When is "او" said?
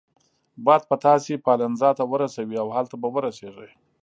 2.63-2.67